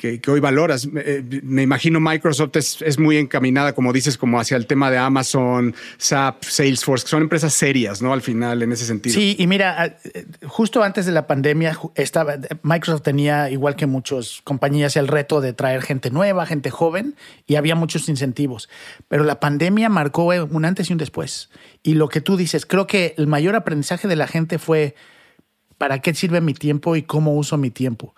[0.00, 0.88] Que, hoy valoras.
[0.96, 5.74] Eh, me imagino Microsoft es, muy encaminada, como dices, como hacia el tema de Amazon,
[5.98, 8.14] SAP, Salesforce, que son empresas serias, ¿no?
[8.14, 9.14] Al final, en ese sentido.
[9.14, 14.40] Sí, y mira, eh, justo antes de la pandemia, estaba, Microsoft tenía, igual que muchas
[14.42, 17.14] compañías, el reto de traer gente nueva, gente joven,
[17.46, 18.70] y había muchos incentivos.
[19.08, 21.50] Pero la pandemia marcó un antes y un después.
[21.82, 24.94] Y lo que tú dices, creo que el mayor aprendizaje de la gente fue
[25.76, 28.14] para qué sirve mi tiempo y cómo uso mi tiempo.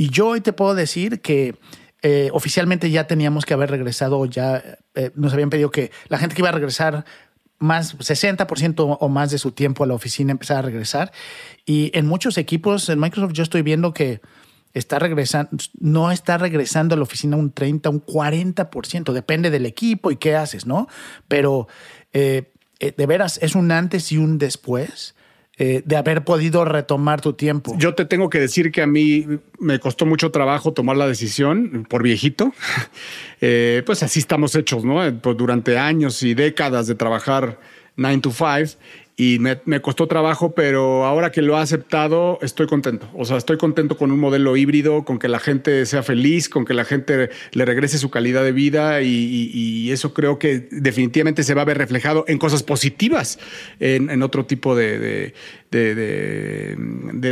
[0.00, 1.56] Y yo hoy te puedo decir que
[2.00, 6.34] eh, oficialmente ya teníamos que haber regresado, ya eh, nos habían pedido que la gente
[6.34, 7.04] que iba a regresar
[7.58, 11.12] más 60% o más de su tiempo a la oficina empezara a regresar.
[11.66, 14.22] Y en muchos equipos en Microsoft yo estoy viendo que
[14.72, 14.98] está
[15.80, 20.34] no está regresando a la oficina un 30, un 40%, depende del equipo y qué
[20.34, 20.88] haces, ¿no?
[21.28, 21.68] Pero
[22.14, 25.14] eh, de veras es un antes y un después
[25.62, 27.74] eh, de haber podido retomar tu tiempo?
[27.76, 29.26] Yo te tengo que decir que a mí
[29.58, 32.52] me costó mucho trabajo tomar la decisión por viejito.
[33.42, 35.00] Eh, pues así estamos hechos, ¿no?
[35.22, 37.58] Pues durante años y décadas de trabajar
[37.96, 38.78] 9 to 5
[39.20, 43.06] y me, costó trabajo, pero ahora que lo ha aceptado, estoy contento.
[43.12, 46.64] O sea, estoy contento con un modelo híbrido, con que la gente sea feliz, con
[46.64, 51.52] que la gente le regrese su calidad de vida y, eso creo que definitivamente se
[51.52, 53.38] va a ver reflejado en cosas positivas,
[53.78, 55.34] en, otro tipo de, de,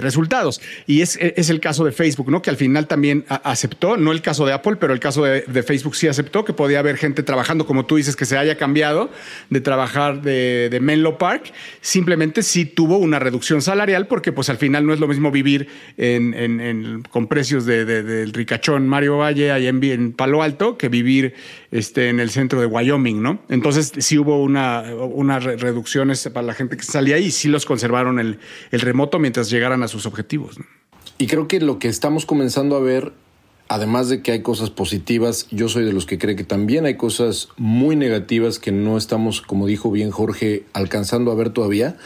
[0.01, 0.61] resultados.
[0.87, 2.41] Y es, es, el caso de Facebook, ¿no?
[2.43, 5.97] Que al final también aceptó, no el caso de Apple, pero el caso de, Facebook
[5.97, 9.11] sí aceptó que podía haber gente trabajando, como tú dices, que se haya cambiado
[9.51, 11.53] de trabajar de, Menlo Park.
[11.81, 15.69] Simplemente sí tuvo una reducción salarial porque pues al final no es lo mismo vivir
[15.97, 21.35] en, con precios del ricachón Mario Valle ahí en, en Palo Alto que vivir
[21.71, 23.41] este, en el centro de Wyoming, ¿no?
[23.49, 27.67] Entonces sí hubo una, unas reducciones para la gente que salía ahí y sí los
[27.67, 28.39] conservaron el,
[28.73, 30.57] remoto mientras llegaran a sus objetivos.
[31.19, 33.13] Y creo que lo que estamos comenzando a ver,
[33.69, 36.97] además de que hay cosas positivas, yo soy de los que cree que también hay
[36.97, 41.97] cosas muy negativas que no estamos, como dijo bien Jorge, alcanzando a ver todavía.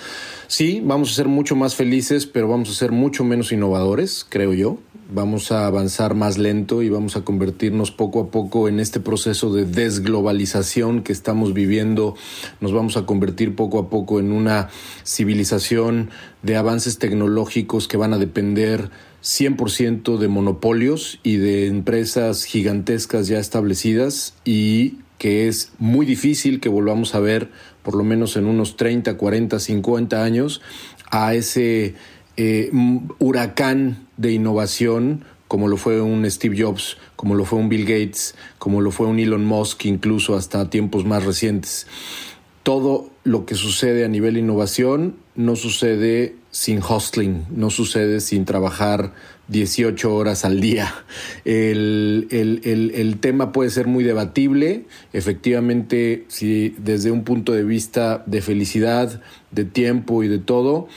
[0.49, 4.55] Sí, vamos a ser mucho más felices, pero vamos a ser mucho menos innovadores, creo
[4.55, 4.79] yo
[5.13, 9.53] vamos a avanzar más lento y vamos a convertirnos poco a poco en este proceso
[9.53, 12.15] de desglobalización que estamos viviendo.
[12.61, 14.69] Nos vamos a convertir poco a poco en una
[15.05, 16.11] civilización
[16.43, 18.91] de avances tecnológicos que van a depender
[19.23, 26.69] 100% de monopolios y de empresas gigantescas ya establecidas y que es muy difícil que
[26.69, 27.51] volvamos a ver,
[27.85, 30.61] por lo menos en unos 30, 40, 50 años,
[31.13, 31.95] a ese
[32.37, 32.71] eh,
[33.19, 38.35] huracán de innovación como lo fue un Steve Jobs, como lo fue un Bill Gates,
[38.59, 41.87] como lo fue un Elon Musk, incluso hasta tiempos más recientes.
[42.63, 49.13] Todo lo que sucede a nivel innovación no sucede sin hustling, no sucede sin trabajar
[49.49, 50.95] 18 horas al día.
[51.45, 58.41] El, el, tema puede ser muy debatible, efectivamente, si desde un punto de vista de
[58.41, 60.89] felicidad, de tiempo y de todo,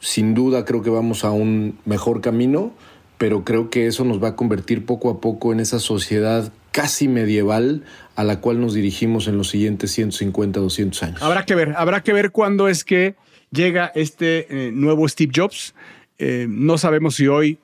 [0.00, 2.72] sin duda creo que vamos a un mejor camino,
[3.18, 7.08] pero creo que eso nos va a convertir poco a poco en esa sociedad casi
[7.08, 7.84] medieval
[8.16, 11.22] a la cual nos dirigimos en los siguientes 150, 200 años.
[11.22, 13.14] Habrá que ver, habrá que ver cuándo es que
[13.50, 15.74] llega este eh, nuevo Steve Jobs.
[16.18, 17.58] Eh, no sabemos si hoy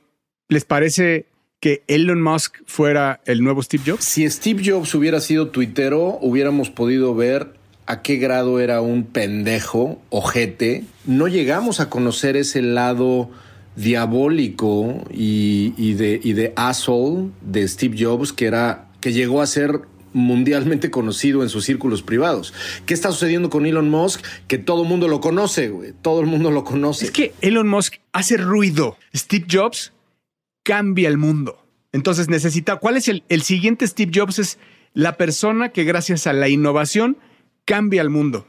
[0.48, 1.26] les parece
[1.60, 4.04] que Elon Musk fuera el nuevo Steve Jobs.
[4.04, 7.55] Si Steve Jobs hubiera sido tuitero, hubiéramos podido ver
[7.86, 10.84] a qué grado era un pendejo, ojete.
[11.04, 13.30] No llegamos a conocer ese lado
[13.76, 19.82] diabólico y, de, y de asshole de Steve Jobs que era que llegó a ser
[20.12, 22.54] mundialmente conocido en sus círculos privados.
[22.86, 24.24] ¿Qué está sucediendo con Elon Musk?
[24.48, 25.92] Que todo el mundo lo conoce, güey.
[26.00, 27.04] Todo el mundo lo conoce.
[27.04, 28.96] Es que Elon Musk hace ruido.
[29.14, 29.92] Steve Jobs
[30.62, 31.62] cambia el mundo.
[31.92, 34.38] Entonces necesita, ¿cuál es el, el siguiente Steve Jobs?
[34.38, 34.58] Es
[34.94, 37.18] la persona que gracias a la innovación
[37.66, 38.46] cambia el mundo.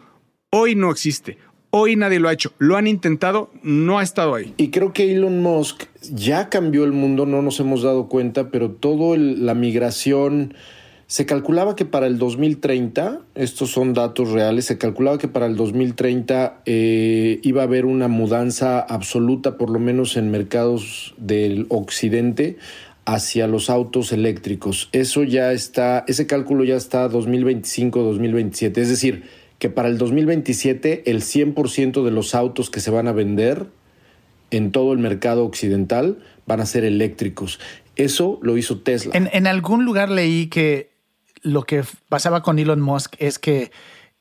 [0.52, 1.38] Hoy no existe.
[1.72, 2.54] Hoy nadie lo ha hecho.
[2.60, 4.54] Lo han intentado, no ha estado ahí.
[4.56, 8.72] Y creo que Elon Musk ya cambió el mundo, no nos hemos dado cuenta, pero
[8.72, 10.54] toda la migración...
[11.10, 15.56] Se calculaba que para el 2030, estos son datos reales, se calculaba que para el
[15.56, 22.58] 2030 eh, iba a haber una mudanza absoluta, por lo menos en mercados del occidente,
[23.08, 24.90] hacia los autos eléctricos.
[24.92, 28.78] Eso ya está, ese cálculo ya está 2025-2027.
[28.78, 29.24] Es decir,
[29.60, 33.68] que para el 2027 el 100% de los autos que se van a vender
[34.52, 37.60] en todo el mercado occidental van a ser eléctricos.
[37.96, 39.14] Eso lo hizo Tesla.
[39.16, 40.92] En, algún lugar leí que
[41.44, 43.72] lo que pasaba con Elon Musk es que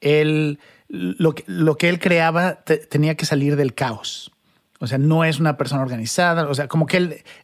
[0.01, 4.31] él, lo, que- lo que él creaba te- tenía que salir del caos.
[4.79, 6.49] O sea, no es una persona organizada.
[6.49, 6.99] O sea, como que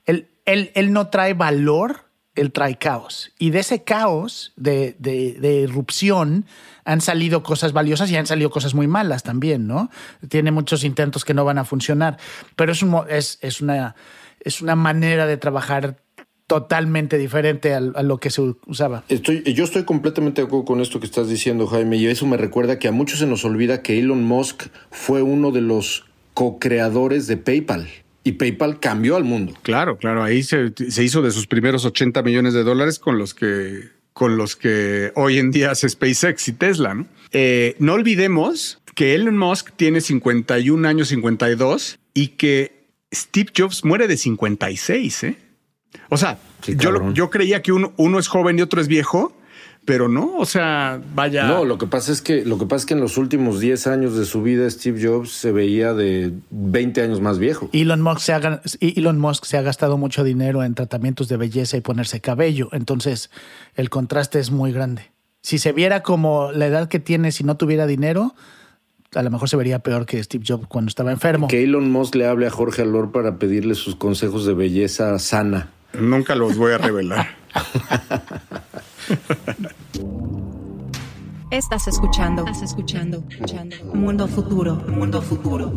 [0.07, 3.33] él, él, él no trae valor, él trae caos.
[3.39, 6.47] Y de ese caos de, de, de irrupción
[6.85, 9.91] han salido cosas valiosas y han salido cosas muy malas también, ¿no?
[10.29, 12.19] Tiene muchos intentos que no van a funcionar.
[12.57, 13.95] Pero es, un, es, es, una,
[14.41, 16.03] es una manera de trabajar
[16.47, 19.05] totalmente diferente a, lo que se usaba.
[19.09, 22.37] Estoy, yo estoy completamente de acuerdo con esto que estás diciendo, Jaime, y eso me
[22.37, 27.27] recuerda que a muchos se nos olvida que Elon Musk fue uno de los co-creadores
[27.27, 27.89] de PayPal.
[28.25, 29.55] Y PayPal cambió al mundo.
[29.63, 30.23] Claro, claro.
[30.23, 34.37] Ahí se, se hizo de sus primeros 80 millones de dólares con los que, con
[34.37, 36.95] los que hoy en día hace SpaceX y Tesla.
[36.95, 37.07] ¿no?
[37.33, 44.07] Eh, no olvidemos que Elon Musk tiene 51 años, 52 y que Steve Jobs muere
[44.07, 45.25] de 56.
[45.25, 45.37] ¿eh?
[46.09, 49.37] O sea, Sí, yo, yo creía que uno, uno es joven y otro es viejo,
[49.85, 50.37] pero no.
[50.39, 51.45] O sea, vaya.
[51.45, 53.87] No, lo que pasa es que lo que pasa es que en los últimos 10
[53.89, 57.69] años de su vida Steve Jobs se veía de 20 años más viejo.
[57.73, 61.77] Elon Musk, se ha, Elon Musk se ha gastado mucho dinero en tratamientos de belleza
[61.77, 62.69] y ponerse cabello.
[62.73, 63.31] Entonces,
[63.75, 65.11] el contraste es muy grande.
[65.41, 68.37] Si se viera como la edad que tiene si no tuviera dinero,
[69.15, 71.49] a lo mejor se vería peor que Steve Jobs cuando estaba enfermo.
[71.49, 75.71] Que Elon Musk le hable a Jorge Alor para pedirle sus consejos de belleza sana.
[75.99, 77.37] Nunca los voy a revelar.
[81.53, 82.47] Estás escuchando.
[82.47, 83.23] Estás escuchando.
[83.29, 83.77] escuchando.
[83.93, 84.75] Mundo futuro.
[84.89, 85.71] Mundo futuro.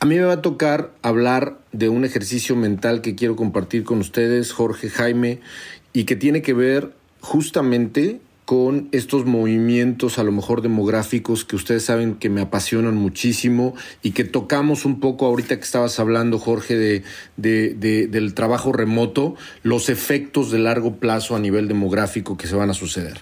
[0.00, 4.00] A mí me va a tocar hablar de un ejercicio mental que quiero compartir con
[4.00, 5.38] ustedes, Jorge, Jaime,
[5.92, 11.84] y que tiene que ver justamente con estos movimientos a lo mejor demográficos que ustedes
[11.84, 16.76] saben que me apasionan muchísimo y que tocamos un poco ahorita que estabas hablando, Jorge,
[16.76, 17.02] de,
[17.36, 22.54] de- de- del trabajo remoto, los efectos de largo plazo a nivel demográfico que se
[22.54, 23.20] van a suceder.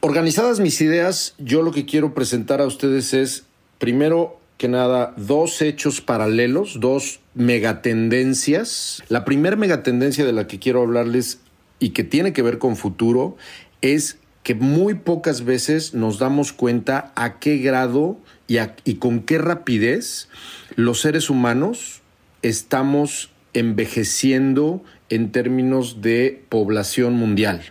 [0.00, 3.44] Organizadas mis ideas, yo lo que quiero presentar a ustedes es,
[3.78, 9.02] primero que nada, dos hechos paralelos, dos megatendencias.
[9.08, 11.40] La primera megatendencia de la que quiero hablarles
[11.78, 13.36] y que tiene que ver con futuro
[13.82, 20.28] es que muy pocas veces nos damos cuenta a qué grado y, con qué rapidez
[20.76, 22.00] los seres humanos
[22.42, 27.62] estamos envejeciendo en términos de población mundial.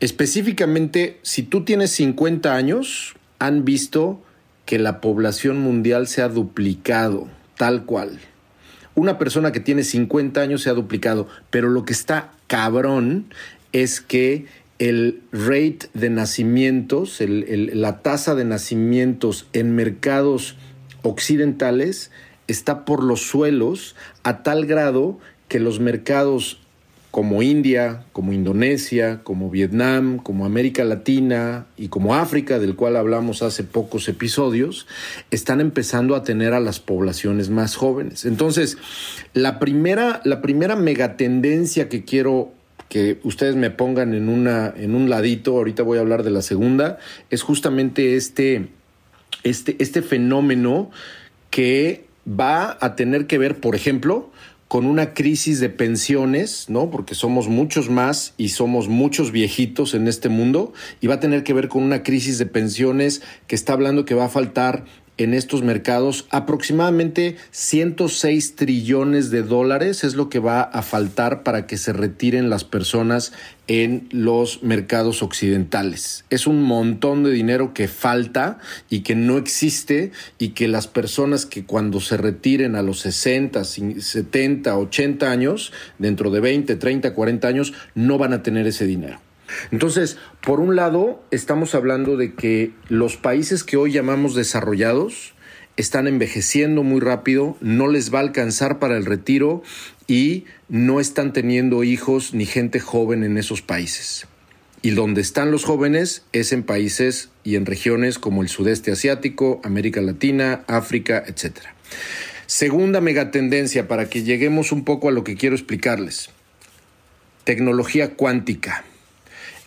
[0.00, 4.20] Específicamente, si tú tienes 50 años, han visto
[4.66, 8.18] que la población mundial se ha duplicado, tal cual.
[8.96, 13.26] Una persona que tiene 50 años se ha duplicado, pero lo que está cabrón
[13.72, 14.46] es que
[14.78, 20.56] el rate de nacimientos, la tasa de nacimientos en mercados
[21.02, 22.10] occidentales
[22.46, 26.60] está por los suelos a tal grado que los mercados
[27.10, 33.42] como India, como Indonesia, como Vietnam, como América Latina y como África, del cual hablamos
[33.42, 34.86] hace pocos episodios,
[35.30, 38.24] están empezando a tener a las poblaciones más jóvenes.
[38.24, 38.76] Entonces,
[39.32, 42.52] la primera, la primera megatendencia que quiero
[42.88, 46.42] que ustedes me pongan en, una, en un ladito, ahorita voy a hablar de la
[46.42, 46.98] segunda,
[47.30, 48.68] es justamente este,
[49.42, 50.90] este, este fenómeno
[51.50, 54.30] que va a tener que ver, por ejemplo,
[54.68, 56.90] con una crisis de pensiones, ¿no?
[56.90, 61.42] Porque somos muchos más y somos muchos viejitos en este mundo, y va a tener
[61.42, 64.84] que ver con una crisis de pensiones que está hablando que va a faltar
[65.18, 71.66] en estos mercados aproximadamente 106 trillones de dólares es lo que va a faltar para
[71.66, 73.32] que se retiren las personas
[73.66, 76.24] en los mercados occidentales.
[76.30, 81.44] Es un montón de dinero que falta y que no existe y que las personas
[81.44, 87.48] que cuando se retiren a los 60, 70, 80 años, dentro de 20, 30, 40
[87.48, 89.20] años, no van a tener ese dinero.
[89.70, 95.34] Entonces, por un lado, estamos hablando de que los países que hoy llamamos desarrollados
[95.76, 99.62] están envejeciendo muy rápido, no les va a alcanzar para el retiro
[100.08, 104.26] y no están teniendo hijos ni gente joven en esos países.
[104.82, 109.60] Y donde están los jóvenes es en países y en regiones como el sudeste asiático,
[109.64, 111.58] América Latina, África, etc.
[112.46, 116.30] Segunda megatendencia para que lleguemos un poco a lo que quiero explicarles.
[117.44, 118.84] Tecnología cuántica.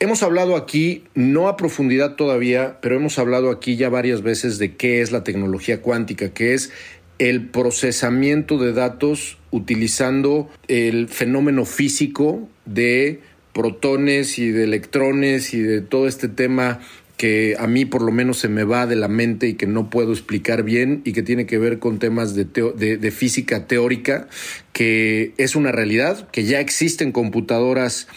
[0.01, 4.75] Hemos hablado aquí, no a profundidad todavía, pero hemos hablado aquí ya varias veces de
[4.75, 6.71] qué es la tecnología cuántica, que es
[7.19, 13.19] el procesamiento de datos utilizando el fenómeno físico de
[13.53, 16.79] protones y de electrones y de todo este tema
[17.15, 19.91] que a mí por lo menos se me va de la mente y que no
[19.91, 24.27] puedo explicar bien y que tiene que ver con temas de, de, de física teórica,
[24.73, 28.07] que es una realidad, que ya existen computadoras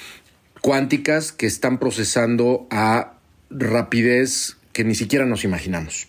[0.65, 3.19] cuánticas que están procesando a
[3.51, 6.09] rapidez que ni siquiera nos imaginamos.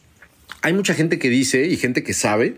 [0.62, 2.56] Hay mucha gente que dice, y gente que sabe,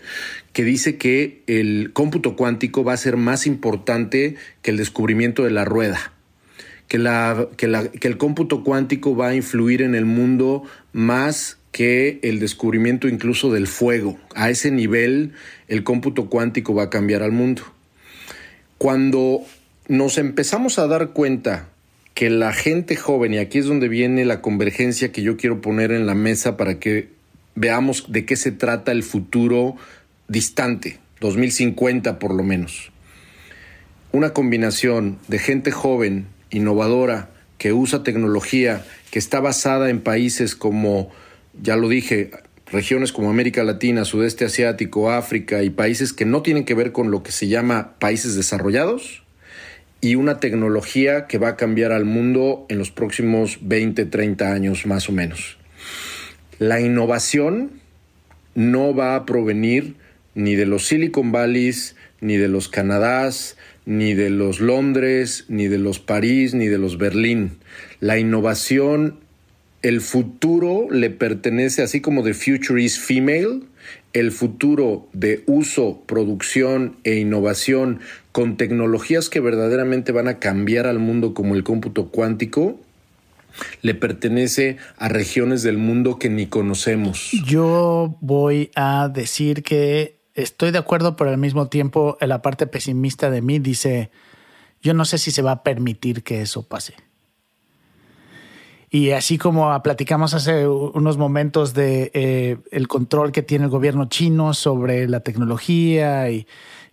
[0.53, 5.49] que dice que el cómputo cuántico va a ser más importante que el descubrimiento de
[5.49, 6.13] la rueda
[6.87, 11.57] que, la, que, la, que el cómputo cuántico va a influir en el mundo más
[11.71, 14.19] que el descubrimiento incluso del fuego.
[14.35, 15.33] A ese nivel
[15.67, 17.63] el cómputo cuántico va a cambiar al mundo.
[18.77, 19.41] Cuando
[19.87, 21.69] nos empezamos a dar cuenta
[22.17, 25.91] que la gente joven, y aquí es donde viene la convergencia que yo quiero poner
[25.91, 27.09] en la mesa para que
[27.53, 29.75] veamos de qué se trata el futuro
[30.27, 32.91] distante, 2050 por lo menos.
[34.11, 41.11] Una combinación de gente joven innovadora, que usa tecnología, que está basada en países como,
[41.61, 42.31] ya lo dije,
[42.71, 47.11] regiones como América Latina, Sudeste Asiático, África y países que no tienen que ver con
[47.11, 49.21] lo que se llama países desarrollados,
[50.01, 54.85] y una tecnología que va a cambiar al mundo en los próximos 20, 30 años
[54.85, 55.57] más o menos.
[56.59, 57.71] La innovación
[58.55, 59.95] no va a provenir
[60.35, 65.77] ni de los Silicon Valleys, ni de los Canadás, ni de los Londres, ni de
[65.77, 67.57] los París, ni de los Berlín.
[67.99, 69.19] La innovación,
[69.81, 73.61] el futuro le pertenece, así como The Future is Female,
[74.13, 77.99] el futuro de uso, producción e innovación
[78.37, 82.79] con tecnologías que verdaderamente van a cambiar al mundo como el cómputo cuántico,
[83.81, 87.31] le pertenece a regiones del mundo que ni conocemos.
[87.47, 93.31] Yo voy a decir que estoy de acuerdo, pero al mismo tiempo la parte pesimista
[93.31, 94.11] de mí dice,
[94.83, 96.93] yo no sé si se va a permitir que eso pase.
[98.91, 104.09] Y así como platicamos hace unos momentos de eh, el control que tiene el gobierno
[104.09, 106.45] chino sobre la tecnología y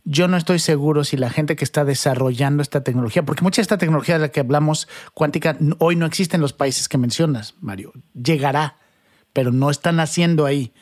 [0.05, 3.63] yo no estoy seguro si la gente que está desarrollando esta tecnología, porque mucha de
[3.63, 7.55] esta tecnología de la que hablamos cuántica hoy no existe en los países que mencionas,
[7.61, 7.93] Mario.
[8.13, 8.77] Llegará,
[9.33, 10.73] pero no están haciendo ahí.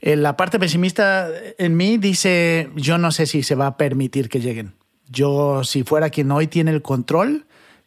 [0.00, 1.28] Eh, la parte pesimista
[1.58, 4.74] en mí dice, yo no sé si se va a permitir que lleguen.
[5.08, 7.46] Yo, si fuera quien hoy tiene el control,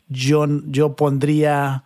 [0.09, 1.85] yo, yo pondría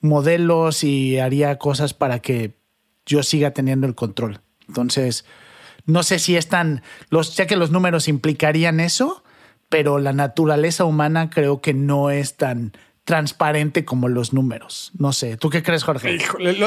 [0.00, 2.58] modelos y haría cosas para que
[3.06, 4.40] yo siga teniendo el control.
[4.68, 5.24] Entonces,
[5.86, 9.22] no sé si están, los, sé que los números implicarían eso,
[9.68, 12.72] pero la naturaleza humana creo que no es tan
[13.04, 14.90] transparente como los números.
[14.98, 16.18] No sé, ¿tú qué crees, Jorge?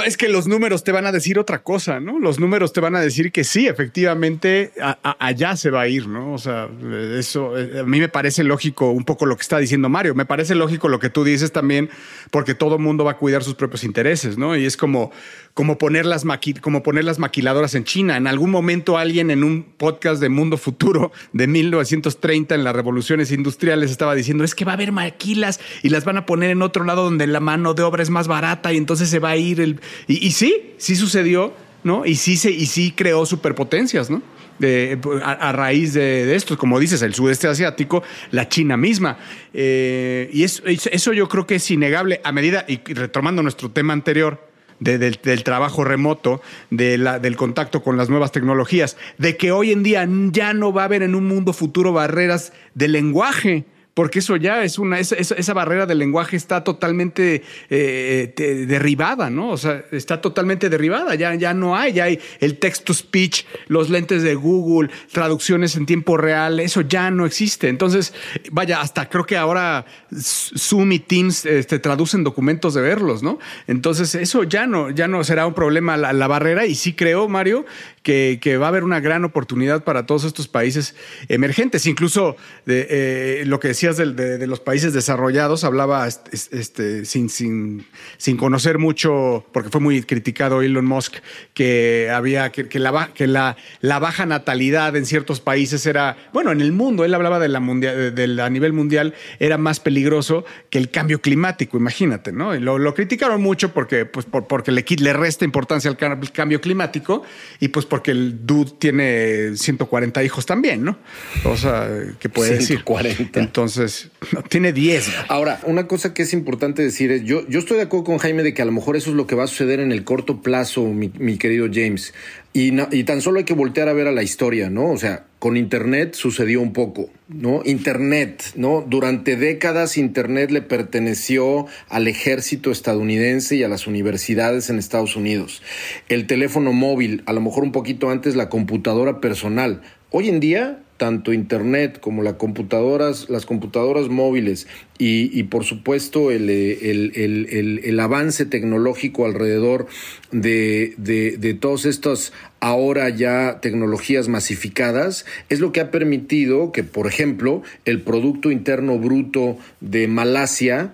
[0.05, 2.19] es que los números te van a decir otra cosa, ¿no?
[2.19, 4.71] Los números te van a decir que sí, efectivamente,
[5.19, 6.33] allá se va a ir, ¿no?
[6.33, 6.69] O sea,
[7.17, 10.13] eso eh, a mí me parece lógico un poco lo que está diciendo Mario.
[10.13, 11.89] Me parece lógico lo que tú dices también,
[12.29, 14.55] porque todo mundo va a cuidar sus propios intereses, ¿no?
[14.55, 15.11] Y es como,
[15.57, 16.23] como, poner las
[16.61, 18.15] como poner las maquiladoras en China.
[18.15, 23.31] En algún momento alguien en un podcast de Mundo Futuro de 1930 en las revoluciones
[23.31, 26.61] industriales estaba diciendo, es que va a haber maquilas y las van a poner en
[26.61, 29.37] otro lado donde la mano de obra es más barata y entonces se va a
[29.37, 29.81] ir el...
[30.07, 32.05] Y, sí, sí sucedió, ¿no?
[32.05, 34.21] Y sí, se, y sí creó superpotencias, ¿no?
[34.59, 39.17] De, a, raíz de, esto, como dices, el sudeste asiático, la China misma.
[39.55, 43.93] Eh, y eso, eso yo creo que es innegable a medida, y retomando nuestro tema
[43.93, 44.46] anterior,
[44.79, 49.83] del, trabajo remoto, de la, del contacto con las nuevas tecnologías, de que hoy en
[49.83, 53.65] día ya no va a haber en un mundo futuro barreras de lenguaje
[53.97, 58.31] porque eso ya es una, esa, esa barrera del lenguaje está totalmente eh,
[58.67, 59.49] derribada, ¿no?
[59.49, 63.45] O sea, está totalmente derribada, ya, ya no hay, ya hay el text to speech,
[63.65, 67.69] los lentes de Google, traducciones en tiempo real, eso ya no existe.
[67.69, 68.13] Entonces,
[68.51, 69.83] vaya, hasta creo que ahora
[70.15, 73.39] Zoom y Teams este, traducen documentos de verlos, ¿no?
[73.65, 77.27] Entonces, eso ya no, ya no será un problema la, la barrera y sí creo,
[77.29, 77.65] Mario,
[78.07, 80.95] que, va a haber una gran oportunidad para todos estos países
[81.27, 81.85] emergentes.
[81.85, 87.85] Incluso de, eh, lo que decías de, los países desarrollados, hablaba este, sin, sin,
[88.17, 91.15] sin, conocer mucho, porque fue muy criticado Elon Musk,
[91.53, 96.71] que había que, la, que la, baja natalidad en ciertos países era, bueno, en el
[96.71, 101.19] mundo, él hablaba de la mundial, a nivel mundial, era más peligroso que el cambio
[101.19, 102.55] climático, imagínate, ¿no?
[102.55, 105.97] Y lo, criticaron mucho porque, pues, porque le, le resta importancia al
[106.31, 107.23] cambio climático
[107.59, 110.99] y pues porque el dude tiene 140 hijos también, ¿no?
[111.45, 111.89] O sea,
[112.19, 113.09] ¿qué puede 140.
[113.09, 113.31] decir?
[113.33, 115.11] Entonces, no, tiene 10.
[115.29, 118.43] Ahora, una cosa que es importante decir es, yo, yo estoy de acuerdo con Jaime
[118.43, 120.43] de que a lo mejor eso es lo que va a suceder en el corto
[120.43, 122.13] plazo, mi, querido James.
[122.53, 124.89] Y, tan solo hay que voltear a ver a la historia, ¿no?
[124.89, 127.61] O sea, con Internet sucedió un poco, ¿no?
[127.65, 128.83] Internet, ¿no?
[128.87, 135.61] Durante décadas Internet le perteneció al ejército estadounidense y a las universidades en Estados Unidos.
[136.09, 139.81] El teléfono móvil, a lo mejor un poquito antes la computadora personal.
[140.09, 144.67] Hoy en día tanto internet como las computadoras, las computadoras móviles
[144.99, 149.87] y, por supuesto el, eh, el avance tecnológico alrededor
[150.31, 156.83] de, de, de todas estas ahora ya tecnologías masificadas es lo que ha permitido que,
[156.83, 160.93] por ejemplo, el Producto Interno Bruto de Malasia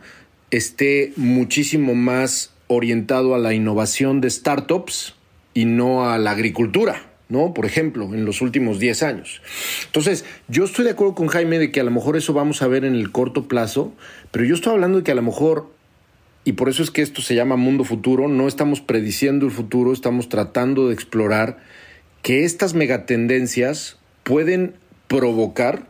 [0.52, 5.16] esté muchísimo más orientado a la innovación de startups
[5.54, 7.13] y no a la agricultura.
[7.30, 7.54] ¿No?
[7.54, 9.42] Por ejemplo, en los últimos 10 años.
[9.86, 12.68] Entonces, yo estoy de acuerdo con Jaime de que a lo mejor eso vamos a
[12.68, 13.94] ver en el corto plazo,
[14.32, 15.72] pero yo estoy hablando de que a lo mejor,
[16.44, 19.94] y por eso es que esto se llama mundo futuro, no estamos prediciendo el futuro,
[19.94, 21.60] estamos tratando de explorar
[22.22, 24.76] que estas megatendencias pueden
[25.08, 25.88] provocar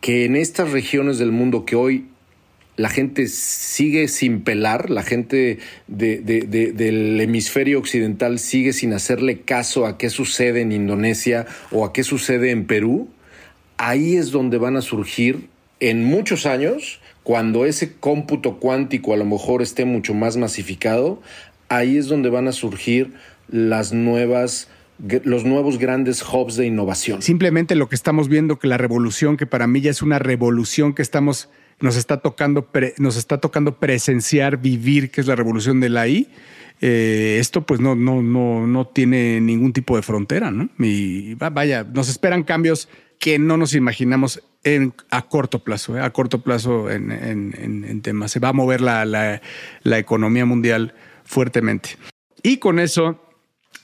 [0.00, 2.08] que en estas regiones del mundo que hoy
[2.76, 5.58] la gente sigue sin pelar, la gente
[5.88, 11.46] de, de, de, del hemisferio occidental sigue sin hacerle caso a qué sucede en Indonesia
[11.70, 13.08] o a qué sucede en Perú,
[13.76, 15.48] ahí es donde van a surgir
[15.80, 21.20] en muchos años, cuando ese cómputo cuántico a lo mejor esté mucho más masificado,
[21.68, 23.12] ahí es donde van a surgir
[23.48, 24.68] las nuevas
[25.24, 27.22] los nuevos grandes hubs de innovación.
[27.22, 30.94] Simplemente lo que estamos viendo que la revolución que para mí ya es una revolución
[30.94, 31.48] que estamos
[31.82, 32.68] nos está tocando,
[32.98, 36.28] nos está tocando presenciar, vivir, que es la revolución de la I.
[36.80, 40.68] Eh, esto pues no, no, no, no tiene ningún tipo de frontera, ¿no?
[40.78, 44.42] Y vaya, nos esperan cambios que no nos imaginamos
[45.10, 46.00] a corto plazo, ¿eh?
[46.00, 48.30] a corto plazo en, en, temas.
[48.30, 51.90] Se va a mover la, la economía mundial fuertemente.
[52.42, 53.20] Y con eso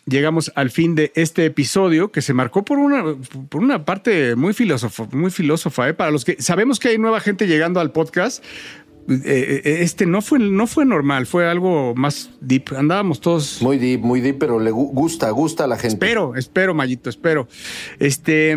[0.09, 3.05] llegamos al fin de este episodio que se marcó por una,
[3.49, 5.95] por una parte muy filósofa, muy filósofa, ¿eh?
[5.95, 8.45] para los que sabemos que hay nueva gente llegando al podcast.
[9.11, 12.75] Eh, este no fue, no fue normal, fue algo más deep.
[12.77, 13.63] Andábamos todos.
[13.63, 15.95] Muy deep, muy deep, pero le gusta, gusta a la gente.
[15.95, 17.49] Espero, espero, Mayito, espero.
[17.99, 18.55] Este,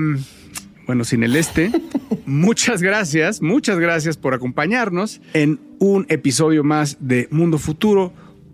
[0.88, 1.72] bueno, sin el este,
[2.26, 8.12] muchas gracias, muchas gracias por acompañarnos en un episodio más de Mundo Futuro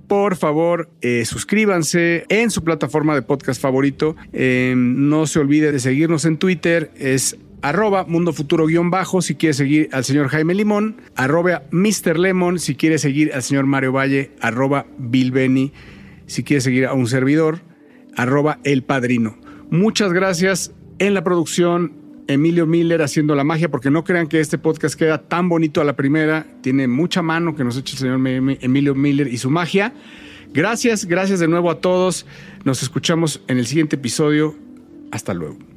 [0.07, 4.15] por favor, eh, suscríbanse en su plataforma de podcast favorito.
[4.33, 6.91] Eh, no se olvide de seguirnos en Twitter.
[6.95, 11.63] Es arroba mundo futuro guion bajo si quiere seguir al señor Jaime Limón, arroba
[12.57, 14.85] si quiere seguir al señor Mario Valle, arroba
[16.27, 17.61] si quiere seguir a un servidor,
[18.15, 19.37] arroba El Padrino.
[19.69, 21.93] Muchas gracias en la producción.
[22.27, 25.83] Emilio Miller haciendo la magia, porque no crean que este podcast queda tan bonito a
[25.83, 26.45] la primera.
[26.61, 28.19] Tiene mucha mano que nos echa el señor
[28.61, 29.93] Emilio Miller y su magia.
[30.53, 32.25] Gracias, gracias de nuevo a todos.
[32.63, 34.55] Nos escuchamos en el siguiente episodio.
[35.11, 35.76] Hasta luego.